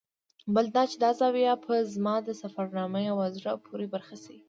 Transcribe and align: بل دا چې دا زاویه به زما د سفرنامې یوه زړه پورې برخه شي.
بل 0.53 0.65
دا 0.75 0.83
چې 0.89 0.97
دا 1.03 1.11
زاویه 1.19 1.53
به 1.63 1.75
زما 1.93 2.15
د 2.23 2.29
سفرنامې 2.41 3.01
یوه 3.09 3.25
زړه 3.37 3.51
پورې 3.65 3.85
برخه 3.93 4.15
شي. 4.23 4.37